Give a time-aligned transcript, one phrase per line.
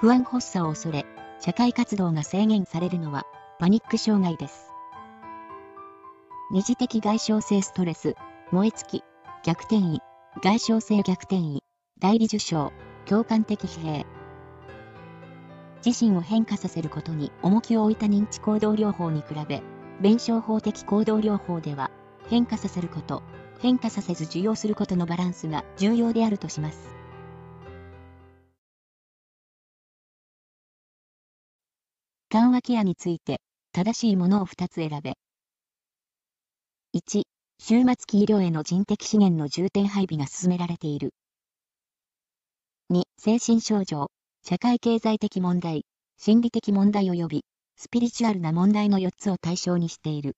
[0.00, 1.04] 不安発作を恐れ、
[1.40, 3.26] 社会活動が制限されるのは、
[3.58, 4.70] パニック障害です。
[6.50, 8.16] 二次的外傷性ストレス、
[8.50, 9.04] 燃え尽き、
[9.44, 10.00] 逆転位、
[10.42, 11.62] 外傷性逆転位、
[11.98, 12.72] 代理受賞、
[13.04, 14.06] 共感的疲弊。
[15.84, 19.62] 自身を変化させることに重きを置いた認知行動療法に比べ、
[20.00, 21.90] 弁証法的行動療法では、
[22.30, 23.22] 変化させること、
[23.60, 26.99] 変化させず受容することのバランスが重要であるとします。
[32.32, 33.40] 緩和ケアについて、
[33.72, 35.14] 正しいものを2つ選べ。
[36.94, 37.22] 1、
[37.58, 41.12] 終末期医療への人的資源の重点配備が進められている。
[42.92, 44.12] 2、精神症状、
[44.44, 45.82] 社会経済的問題、
[46.18, 47.44] 心理的問題及び、
[47.76, 50.36] スピリチュアルな問題の4つを対象にしている。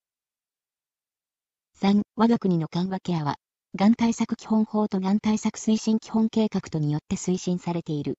[1.79, 3.37] 3、我が国の緩和ケアは、
[3.75, 8.15] がん対策基本法とがん対策推進基本計画とによって推進されている。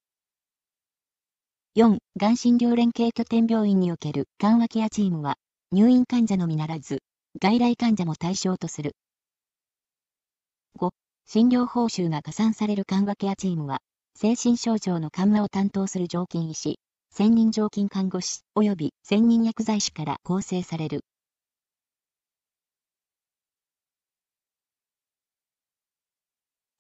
[1.76, 5.38] 4、がん診療連携拠点病院における緩和ケアチームは、
[5.72, 7.02] 入院患者のみならず、
[7.42, 8.96] 外来患者も対象とする。
[10.78, 10.92] 5、
[11.26, 13.80] 診療報酬が加算される緩和ケアチームは、
[14.16, 16.78] 精神症状の緩和を担当する常勤医師、
[17.10, 21.02] 専任常勤看護師及び専任薬剤師から構成される。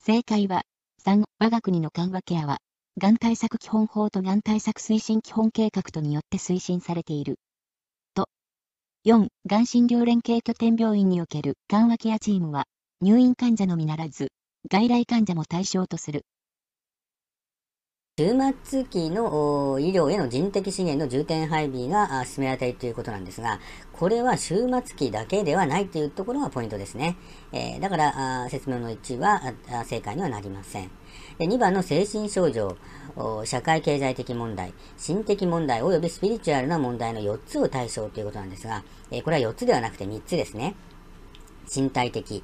[0.05, 0.61] 正解は、
[1.03, 2.59] 3、我が国の緩和ケアは、
[2.95, 7.39] がん対策基本法とがん対策推進基本計画とによって推進されている。
[8.13, 8.29] と。
[9.05, 12.65] 4、がん診療連携拠点病院におけるがん和ケアチームは、
[13.01, 14.31] 入院患者のみならず、
[14.71, 16.23] 外来患者も対象とする。
[18.15, 23.59] 終末期の医療への人的資源の重点配備が進められているということなんですが、
[23.91, 27.15] これは終末期だけではないというところがポイントですね。
[27.51, 29.41] えー、だから説明の1は
[29.85, 30.91] 正解にはなりません。
[31.39, 32.77] で2番の精神症状、
[33.45, 40.75] 社会経済的問題、心的問題及びスピリチュアルな問題の4つを対象ということなんですが、えー、これは4つではなくて3つですね。
[41.75, 42.43] 身体的、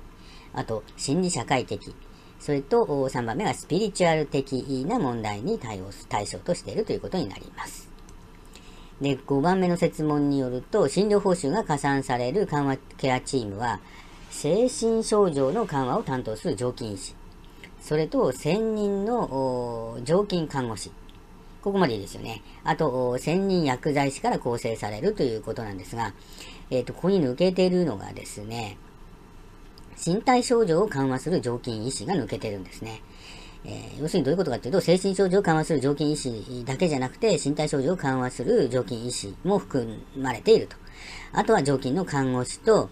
[0.52, 1.94] あと心理社会的、
[2.40, 7.90] それと3番目がスピリチュアル的な問題に対応す、対象としているということになります。
[9.02, 13.80] で、5番目の説問によると、診療報酬が加算される緩和ケアチームは、
[14.30, 17.16] 精神症状の緩和を担当する常勤医師、
[17.82, 20.92] それと専任の常勤看護師、
[21.62, 22.42] ここまでいいですよね。
[22.64, 26.14] あと、専任薬剤師から構成されるということなんですが、
[26.70, 28.78] えっ、ー、と、ここに抜けているのがですね、
[30.06, 33.02] 身体症状を緩和する常勤医師が抜けてるんですね。
[33.66, 40.78] えー、要するにどういうことかっていうと、精神症状を緩和する常勤医師だけじゃなくて、身体症状を緩和する常勤医師も含まれていると。
[41.34, 42.90] あとは常勤の看護師と、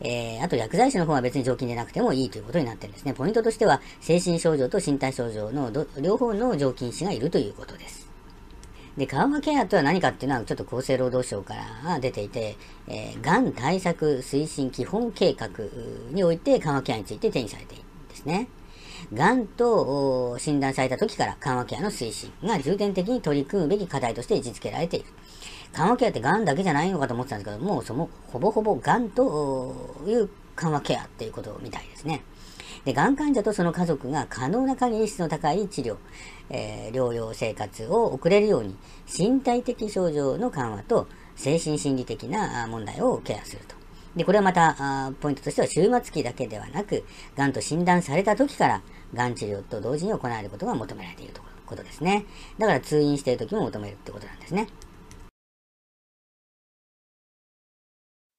[0.00, 3.14] えー、あと薬剤師の方は別に常勤でなくてもいいということになってるんですね。
[3.14, 5.70] ポイントとしては、精神症状と身体症状の
[6.00, 8.07] 両方の常勤医師がいるということです。
[8.98, 11.54] で、緩和ケアとは何かっていうのはちょっと厚生労働省か
[11.84, 12.56] ら出ていて、
[12.88, 15.48] えー、がん対策推進基本計画
[16.10, 18.48] において緩和ケアについて定義されているんですね。
[19.14, 25.06] がんと診断された時から緩和ケアの推進が重点的に取り組むべき課題として位置づけられている。
[25.72, 32.22] 緩和ケアってがんだけじゃないのかと思ってたんですけども、そのほぼほぼがんという緩和ケアっていうことみたいですね。
[32.88, 35.98] で、がん患者とその家族が可能な限り質の高い治療、
[36.48, 38.74] えー、療養生活を送れるように、
[39.06, 41.06] 身体的症状の緩和と
[41.36, 43.76] 精神心理的な問題をケアすると。
[44.16, 47.04] で、これはまた、ポイントとしては終末期だけではなく、
[47.36, 48.82] がんと診断された時から、
[49.12, 52.24] がん治療と同時に行われることが求められているということですね。
[52.56, 54.66] だから通院している時も求めるってことなんですね。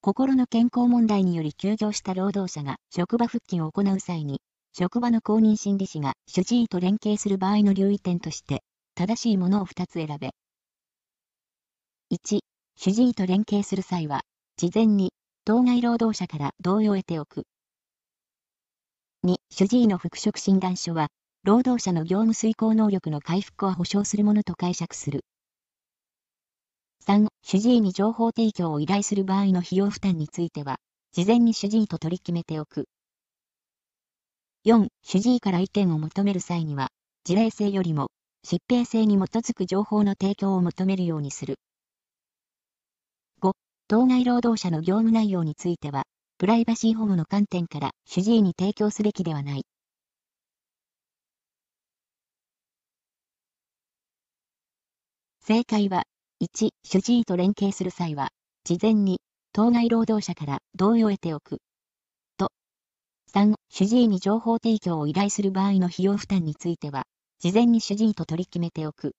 [0.02, 4.40] 心の健康問題により休業した労働者が職場復帰を行う際に、
[4.72, 8.62] 職場の公認心理師が主治医と連携する場合の留意点として、
[8.94, 10.30] 正しいものを2つ選べ。
[12.10, 12.40] 1、
[12.76, 14.22] 主治医と連携する際は、
[14.56, 15.12] 事前に、
[15.44, 17.44] 当該労働者から同意を得ておく。
[19.26, 21.08] 2、主治医の復職診断書は、
[21.44, 25.26] 労働者の業務遂行能力の回復を保障するものと解釈する。
[27.00, 30.78] 3、主治医に情報提供を依頼する場合の費用負担については、
[31.12, 32.88] 事前に主治医と取り決めておく。
[34.64, 36.88] 4、主治医から意見を求める際には、
[37.24, 38.08] 事例性よりも、
[38.44, 41.58] 疾病性に基づく情報の提供を求めるようにする。
[43.40, 43.52] 5、
[43.86, 46.04] 当該労働者の業務内容については、
[46.38, 49.64] プライバシー保護の観点から主治医に提供すべきではない。
[55.40, 56.04] 正解は、
[56.42, 58.30] 1、主治医と連携する際は、
[58.64, 59.20] 事前に、
[59.52, 61.58] 当該労働者から同意を得ておく。
[62.38, 62.50] と、
[63.34, 67.02] 3、主治医に情報提供を依頼する場合の費用負担については、
[67.40, 69.12] 事前に主治医と取り決めておく。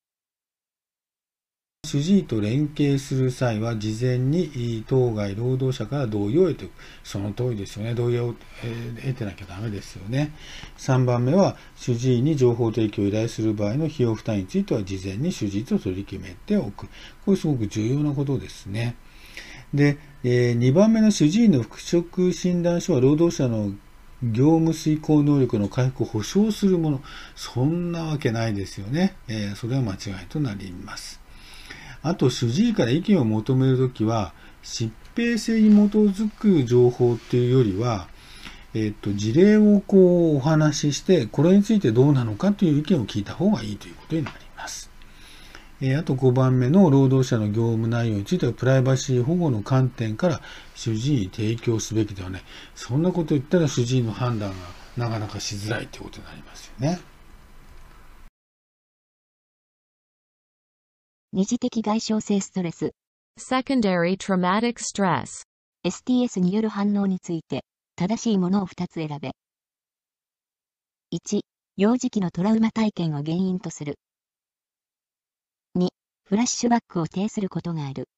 [1.91, 6.71] 主治医と連携する際は、事前に当該労働者から同意を得ておく。
[7.03, 7.93] その通りですよね。
[7.93, 8.33] 同意を
[9.01, 10.31] 得てなきゃダメですよね。
[10.77, 16.87] 3番目は、主治医に情報提供を依頼する場合の費用負担については、事前に主治医と取り決めておく。
[17.25, 18.95] これすごく重要なことですね。
[19.73, 23.73] で、2番目の主治医の復職診断書は、労働者の
[24.23, 27.01] 業務遂行能力の回復を保証するもの。
[27.35, 29.15] そんなわけないですよね。
[29.55, 29.97] それは間違い
[30.29, 31.19] となります。
[32.03, 34.33] あと、主治医から意見を求めるときは、
[34.63, 38.07] 疾病性に基づく情報っていうよりは、
[38.73, 44.89] えっ、と、事例をこうお話しして、これについてどうなのかという意見を聞いた方がいいということになります。
[45.81, 50.41] え、あと5番目の労働者の業務内容については、プライバシー保護の観点から
[50.75, 52.43] 主治医に提供すべきではない。
[52.75, 54.55] そんなこと言ったら主治医の判断が
[54.97, 56.99] なかなかしづらいということになりますよね。
[61.33, 62.91] 二次的外傷性ストレス
[63.39, 65.43] Secondary Traumatic Stress
[65.85, 67.63] STS による反応について
[67.95, 69.31] 正しいものを2つ選べ。
[71.13, 71.39] 1、
[71.77, 73.95] 幼児期のトラウマ体験を原因とする。
[75.77, 75.87] 2、
[76.25, 78.09] フラッシュバックを呈することがある。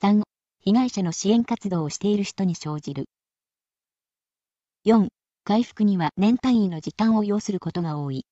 [0.00, 0.22] 3、
[0.60, 3.06] 被害者の支援活動をしている人に生じる。
[4.86, 5.08] 4、
[5.42, 8.26] 回復には年単位の時間を要することが多い。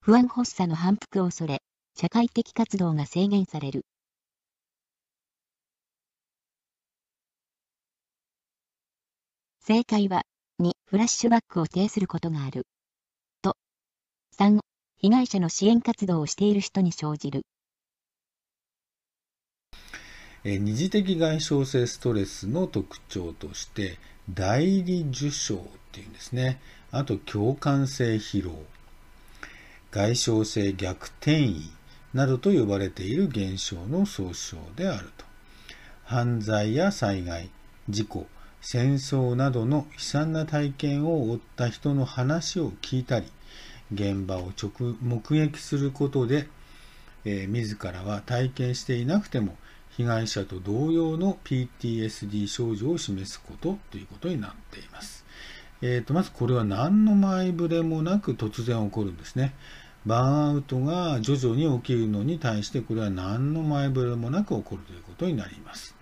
[0.00, 1.60] 不安発作の反復を恐れ、
[1.94, 3.84] 社会的活動が制限される。
[9.60, 10.22] 正解は、
[10.60, 12.66] 2、フラッシュバックを呈することがある。
[13.42, 13.56] と、
[14.38, 14.60] 3、
[14.96, 17.42] 被害者の支援活動をしている人に生じる。
[20.44, 23.98] え二次的外傷性ストレスの特徴として、
[24.30, 25.58] 代理受傷っ
[25.92, 26.60] ていうんですね。
[26.90, 28.64] あと、共感性疲労。
[29.90, 31.70] 外傷性逆転移
[32.12, 35.24] などと呼ばれている現象の総称であると。
[36.04, 37.50] 犯罪や災害、
[37.88, 38.26] 事故、
[38.60, 43.26] 戦争などの悲惨な体験を負った人の話を聞いたり、
[43.92, 46.48] 現場を直目撃することで、
[47.24, 49.56] えー、自らは体験していなくても
[49.96, 55.17] 被害者と同様の PTSD 症状を示すことということになっています。
[55.80, 59.54] えーと、まずこれは何の前触れもなく突然起こるんですね。
[60.06, 65.94] バーンアウトが徐々に起きるのに対してこれは何の前触れもなく起こるということになります。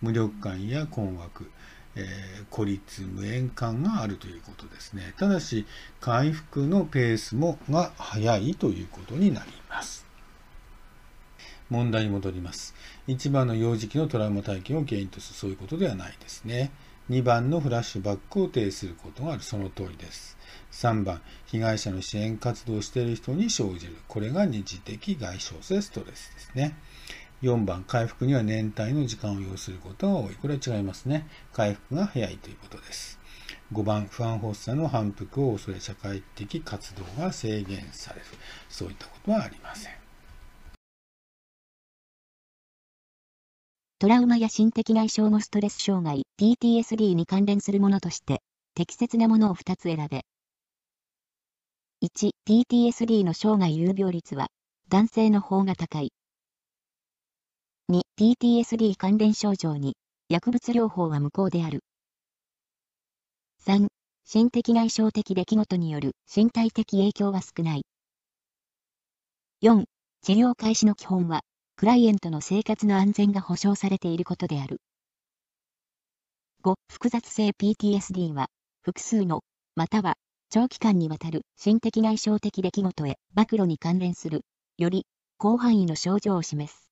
[0.00, 1.50] 無力感や困惑、
[1.94, 5.14] えー、孤立無縁感があるということですね。
[5.18, 5.66] ただし
[6.00, 10.06] 回復のペースもが早いということになります。
[11.70, 12.74] 問題に戻ります。
[13.08, 16.70] 1番の幼児期のトラウマ体験を原因とするそういうことではないですね。
[17.10, 19.42] 2番のフラッシュバックを呈することがある。
[19.42, 20.36] その通りです。
[20.72, 23.96] 3番、被害者の支援活動をしている人に生じる。
[24.08, 26.76] これが二次的外傷性ストレスですね。
[27.40, 30.34] 4番、回復には年単位の時間を要することが多い。
[30.34, 31.26] これは違いますね。
[31.52, 33.18] 回復が早いということです。
[33.72, 38.26] 5番、不安発作の反復を恐れ社会的活動が制限される。
[38.68, 39.97] そういったことはありません。
[44.00, 48.42] トラウマや心的外傷後ストレス障害 PTSD に関連するものとして
[48.76, 50.24] 適切なものを2つ選べ。
[52.04, 54.50] 1、PTSD の生涯有病率は
[54.88, 56.12] 男性の方が高い。
[57.90, 59.96] 2、PTSD 関連症状に
[60.28, 61.80] 薬物療法は無効である。
[63.66, 63.88] 3、
[64.24, 67.82] 心的外傷的出来事による身体的影響は少ない。
[69.64, 69.82] 4、
[70.22, 71.40] 治療開始の基本は
[71.78, 74.80] クライエントの生活の安全が保障されていることである。
[76.64, 78.48] 5、複雑性 PTSD は、
[78.82, 79.42] 複数の、
[79.76, 80.16] または、
[80.50, 84.40] 長期間にわたる心的外傷的出来事へ暴露に関連する、
[84.76, 85.06] より、
[85.40, 86.90] 広範囲の症状を示す。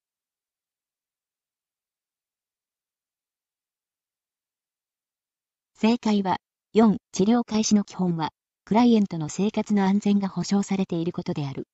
[5.74, 6.36] 正解は、
[6.74, 8.30] 4、治療開始の基本は、
[8.64, 11.66] クライエントの生活の安全が保障されていることである。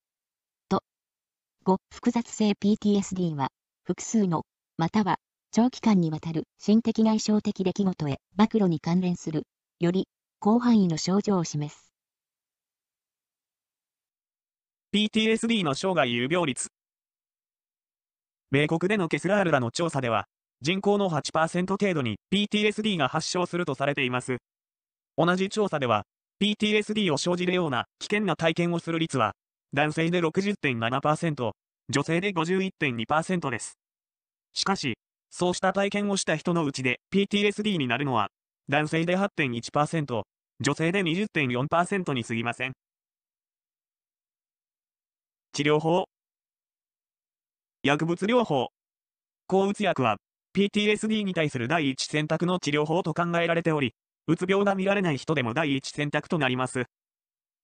[1.65, 3.51] 5、複雑性 PTSD は、
[3.85, 4.43] 複数の、
[4.79, 5.19] または、
[5.53, 9.45] 長期間にわたる心的外傷的出来事へ暴露に関連する、
[9.79, 10.09] より、
[10.43, 11.93] 広範囲の症状を示す。
[14.93, 16.69] PTSD の生涯有病率。
[18.51, 20.27] 米国でのケスラールらの調査では、
[20.63, 24.39] 人口の8%程度に PTSD が発症するとされています。
[25.17, 26.03] 同じ調査では、
[26.43, 29.35] PTSD を生じるような危険な体験をする率は、
[29.75, 31.53] 男性で60.7%、
[31.89, 33.79] 女性で51.2%です。
[34.53, 34.99] しかし、
[35.31, 38.29] そうした体験をした人のうちで PTSD になるのは、
[38.69, 40.23] 男性で8.1%、
[40.61, 42.73] 女性で20.4%に過ぎません。
[45.55, 46.05] 治療法。
[47.83, 48.69] 薬物療法。
[49.47, 50.19] 抗うつ薬は、
[50.55, 53.95] PTSD に対する第一選択の治療法と考えられており、
[54.27, 56.85] うつ病が見られない人でも第一選択となります。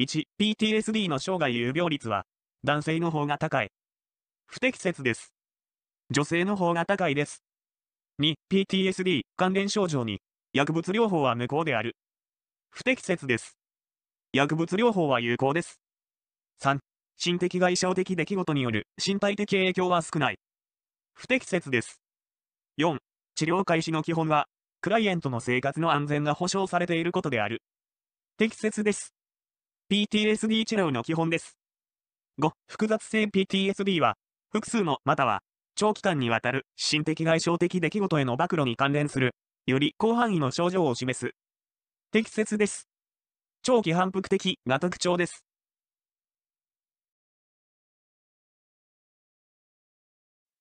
[0.00, 2.24] 1、PTSD の生涯有病率は
[2.64, 3.70] 男性の方が高い。
[4.46, 5.32] 不適切です。
[6.10, 7.44] 女性の方が高いです。
[8.20, 10.20] 2、PTSD 関連症状に
[10.52, 11.96] 薬物療法は無効である。
[12.70, 13.56] 不適切です。
[14.32, 15.80] 薬物療法は有効です。
[16.62, 16.78] 3、
[17.20, 20.38] 心的外傷的出来事による身体的影響は少ない。
[21.14, 22.00] 不適切です。
[22.78, 22.98] 4、
[23.34, 24.46] 治療開始の基本は、
[24.80, 27.60] クライエントの生活の安全が保障されていることである。
[28.36, 29.14] 適切です。
[29.90, 31.58] PTSD 治療の基本です。
[32.40, 34.14] 5、複雑性 PTSD は、
[34.52, 35.40] 複数のまたは
[35.74, 39.34] 長期間にわたる心的外傷的出来事への暴露に関連する、
[39.66, 41.32] より広範囲の症状を示す
[42.12, 42.88] 適切です。
[43.64, 45.47] 長期反復的が特徴です。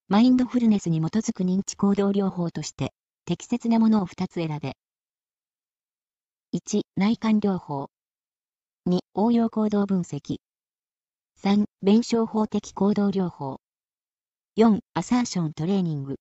[0.10, 2.94] マインドフルネスに基づく認知行動療法として、
[3.26, 4.78] 適切なものを2つ選べ。
[6.54, 7.90] 1、内観療法。
[8.88, 10.38] 2、応用行動分析。
[11.44, 13.60] 3、弁証法的行動療法。
[14.56, 16.16] 4、アサーショントレーニング。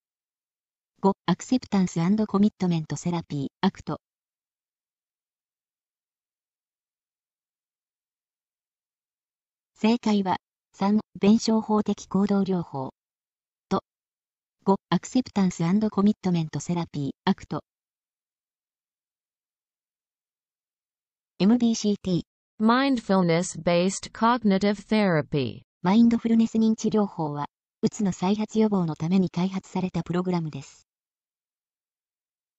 [1.01, 4.01] 5、 Acceptance Commitment Therapy、ACT。
[9.75, 10.39] 正解は、
[10.77, 12.96] 3、弁証法的行動療法。
[14.67, 17.61] と、5、 Acceptance Commitment Therapy、ACT。
[21.41, 22.23] MBCT
[22.59, 27.45] Mindfulness-Based Cognitive Therapy マインドフルネス認知療法は、
[27.81, 30.85] うつの再発予防のために開発されたプログラムです。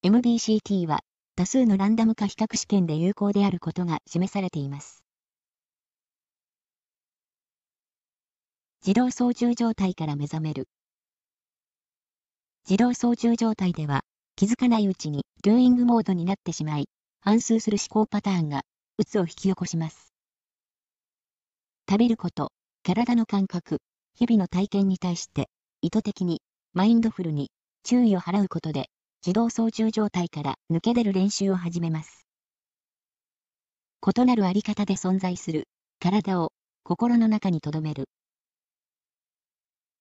[0.02, 1.00] MBCT は、
[1.36, 5.04] 多数のランダム化比較試験で有効であることが示されています。
[8.86, 10.68] 自動操縦状態から目覚める。
[12.68, 14.02] 自動操縦状態では、
[14.36, 16.88] 気づかないうちに、ドゥーイングモードになってしまい、
[17.20, 18.62] 反数する思考パターンが、
[18.98, 20.12] うつを引き起こします。
[21.88, 23.78] 食べること、体の感覚、
[24.14, 25.48] 日々の体験に対して、
[25.80, 26.42] 意図的に、
[26.74, 27.50] マインドフルに、
[27.84, 28.90] 注意を払うことで、
[29.26, 32.26] 自動操縦状態から抜け出る練習を始めます。
[34.06, 35.66] 異なるあり方で存在する、
[35.98, 36.52] 体を、
[36.84, 38.08] 心の中に留める。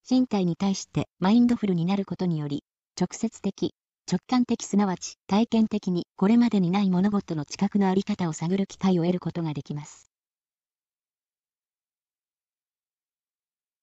[0.09, 2.63] 身体に対してマインドフルになることにより、
[2.97, 3.73] 直接的、
[4.09, 10.09] 直感的すなわち体験的にこれまでにない物事の知覚のあり方を探る機会を得ることができます。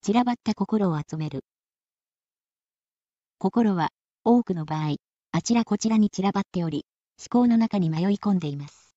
[0.00, 1.44] 散らばった心を集める。
[3.36, 3.90] 心は
[4.24, 4.96] 多くの場合、
[5.30, 6.86] あちらこちらに散らばっており、
[7.18, 8.96] 思考の中に迷い込んでいます。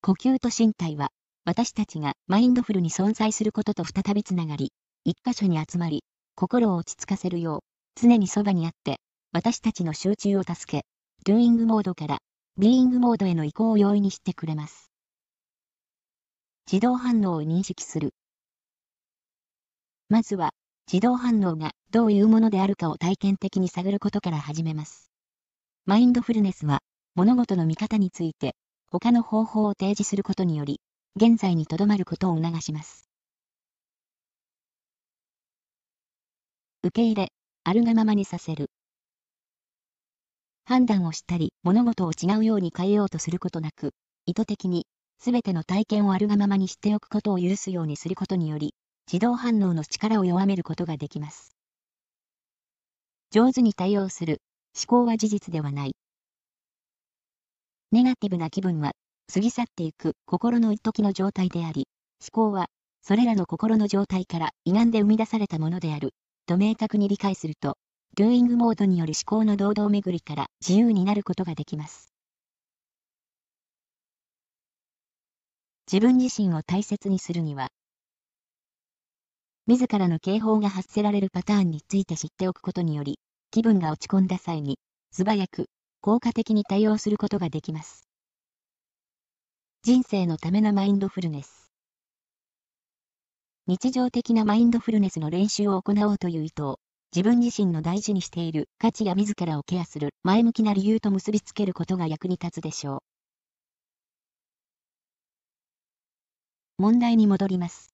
[0.00, 1.10] 呼吸と身体は、
[1.44, 4.72] 私たちがマインドフルに存在することと再びつながり、
[5.04, 6.02] 一箇所に集まり、
[6.38, 7.60] 心を落ち着かせるよう、
[7.98, 9.00] 常にそばにあって、
[9.32, 10.84] 私たちの集中を助け、
[11.24, 12.18] ドゥーイングモードから、
[12.58, 14.92] ビーイングモードへの移行を容易にしてくれます。
[16.70, 18.12] 自動反応を認識する。
[20.10, 20.50] まずは、
[20.92, 25.10] 自動反応がどういうものであるかを体験的に探ることから始めます。
[25.86, 26.80] マインドフルネスは、
[27.14, 28.54] 物事の見方について、
[28.90, 30.82] 他の方法を提示することにより、
[31.16, 33.05] 現在に留まることを促します。
[36.86, 37.32] 受け入れ、
[37.64, 38.70] あるがままにさせる。
[40.64, 43.90] 判断をしたり、物事を違うように変えようとすることなく、
[44.24, 44.86] 意図的に、
[45.18, 48.72] すべての体験をあるがままにしておくことを許すようにすることにより、
[49.10, 51.56] 自動反応の力を弱めることができます。
[53.32, 54.40] 上手に対応する、
[54.76, 55.96] 思考は事実ではない。
[57.90, 58.92] ネガティブな気分は、
[59.32, 61.88] 過ぎ去っていく心の一時の状態であり、
[62.20, 62.68] 思考は、
[63.02, 66.12] それらの心の状態から胃がんで生み出されたものである、
[66.46, 67.76] と明確に理解すると、
[68.14, 72.12] ドゥーイングモードにより思考の堂々巡りから自由になることができます。
[75.90, 77.68] 自分自身を大切にするには、
[79.66, 83.18] 自らの警報が発せられるパターンについて知っておくことにより、
[83.50, 84.78] 気分が落ち込んだ際に、
[85.10, 85.66] 素早く、
[86.00, 88.06] 効果的に対応することができます。
[89.82, 91.65] 人生のためのマインドフルネス。
[93.68, 96.78] 日常的なマインドフルネスの練習を行おうという意図を、
[97.12, 103.02] 自分自身の大事にしている価値や自らをケアする前向きな理由と結びつけることが役に立つでしょ
[106.78, 106.82] う。
[106.82, 107.92] 問題に戻ります。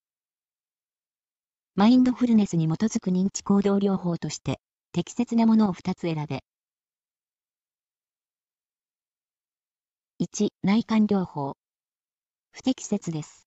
[1.73, 4.59] マインドフルネスに基づく認知行動療法として、
[4.91, 6.43] 適切なものを2つ選べ。
[10.19, 11.55] 1、内観療法。
[12.51, 13.42] 不適切です。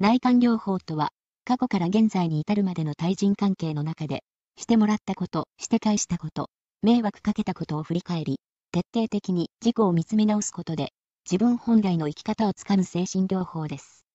[0.00, 1.10] 内観療法とは、
[1.44, 4.24] 過去から現在に至るまでの対人関係の中で、
[4.56, 6.48] してもらったこと、して返したこと、
[6.80, 8.40] 迷惑かけたことを振り返り、
[8.72, 10.94] 徹底的に自己を見つめ直すことで、
[11.30, 14.06] 自分本来の生き方をつかむ精神療法です。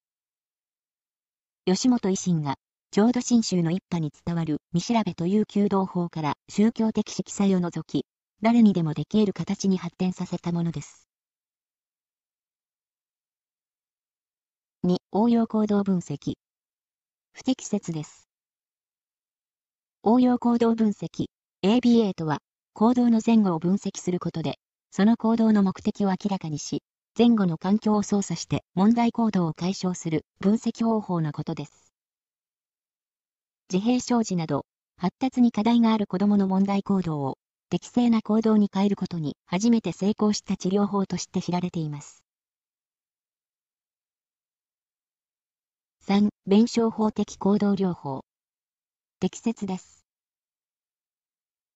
[1.65, 2.55] 吉本維新が、
[2.91, 8.07] 浄土真宗の一派に伝わる見調べという弓道法から宗教的色彩を除き、
[8.41, 11.04] 誰にでもでき得る形に発展させたものです。
[14.85, 16.35] 2、応用行動分析。
[17.33, 18.29] 不適切です。
[20.03, 21.25] 応用行動分析、
[21.63, 22.37] ABA とは、
[22.75, 24.59] 行動の前後を分析することで、
[24.91, 26.83] その行動の目的を明らかにし、
[27.17, 31.91] 前後の環境を操作して問題行動を解消する分析方法のことです。
[33.73, 37.39] 自閉症児など、発達に課題がある子供の問題行動を
[37.71, 42.24] 適正な行動に変えることに初めて成功した治療法として知られています。
[46.07, 48.25] 3、弁証法的行動療法。
[49.19, 50.05] 適切です。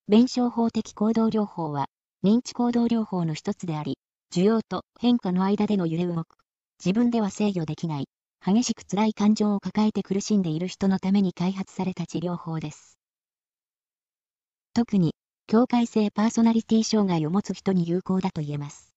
[0.08, 1.88] 弁証法的行動療法は、
[2.24, 3.98] 認知行動療法の一つであり、
[4.32, 6.38] 需要と変化の間での揺れ動く。
[6.78, 8.06] 自分では制御できない。
[8.46, 13.00] 激しく辛い感情を抱えて苦しんでいる人のために開発された治療法です。
[14.76, 15.16] 特に、
[15.48, 18.94] 境界性パーソナリティ障害を持つ人に有効だと言えます。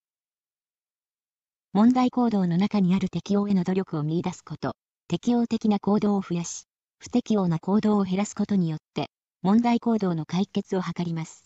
[1.73, 4.77] 問題行動の中にある適応への努力を見出すこと、
[5.13, 6.65] 適応的な行動を増やし、
[6.99, 9.11] 不適応な行動を減らすことによって、
[9.43, 11.45] 問題行動の解決を図ります。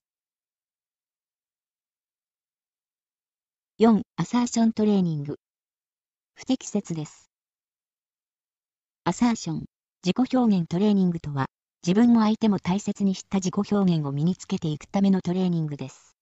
[3.81, 4.03] 4.
[4.15, 5.41] アサーショントレーニング。
[6.37, 7.29] 不適切です。
[9.03, 9.65] アサーション、
[10.05, 11.47] 自己表現トレーニングとは、
[11.85, 16.15] 自分も相手も大切にした自己表現を身につけていくためのトレーニングです。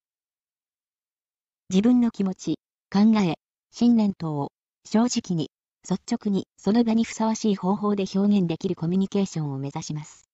[1.69, 2.55] 自分の気持ち、
[2.91, 3.35] 考え、
[3.71, 4.49] 信念等を
[4.87, 5.51] 正直に、
[5.89, 10.29] 率直にその場にふさわしい方法で表現できるコミュニケーションを目指します。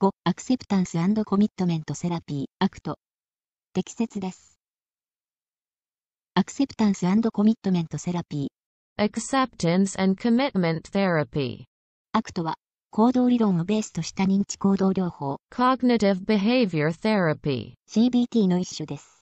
[0.00, 0.10] 5.
[0.24, 2.98] Acceptance Commitment Therapy、ACT。
[3.72, 4.58] 適切です。
[6.34, 9.08] Acceptance Commitment Therapy。
[9.08, 11.64] Acceptance and Commitment Therapy。
[12.12, 12.56] ACT は、
[12.90, 15.38] 行動理論をベースとした認知行動療法。
[15.52, 17.74] Cognitive Behavior Therapy。
[17.88, 19.13] CBT の一種です。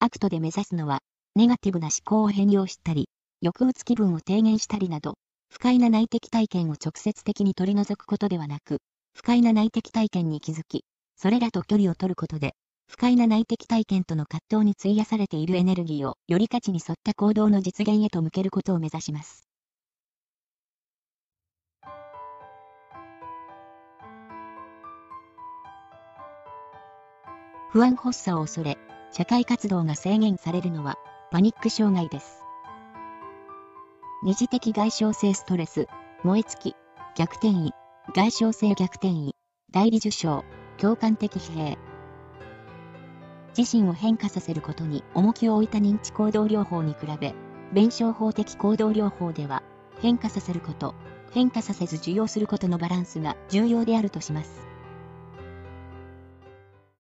[0.00, 1.00] ACT で目指すのは、
[1.34, 3.08] ネガティブな思考を変容したり、
[3.42, 5.14] 抑うつ気分を低減したりなど、
[5.50, 8.78] 不快な内的体験を直接的に取り除くことではなく、
[9.14, 10.84] 不快な内的体験に気づき、
[11.16, 12.54] それらと距離を取ることで、
[12.88, 19.48] 不快な内的体験との葛藤に費やされているエネルギーをより価値に沿った行動の実現へと向けることを目指します。
[27.70, 28.78] 不安発作を恐れ、
[29.16, 30.96] 社会活動が制限されるのは、
[31.30, 32.42] パニック障害です。
[34.24, 35.86] 二次的外傷性ストレス、
[36.24, 36.76] 燃え尽き、
[37.14, 37.72] 逆転位、
[38.12, 39.36] 外傷性逆転位、
[39.70, 40.44] 代理受賞、
[40.78, 41.78] 共感的疲弊。
[43.56, 47.36] 自身を変化させることに重きを置いた認知行動療法に比べ、
[47.72, 49.62] 弁証法的行動療法では、
[50.00, 50.96] 変化させること、
[51.30, 54.63] 変化させず受容することのバランスが重要であるとします。